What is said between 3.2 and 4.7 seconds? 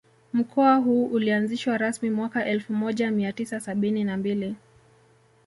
tisa sabini na mbili